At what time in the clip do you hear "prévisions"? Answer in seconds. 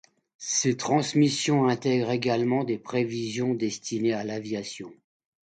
2.79-3.53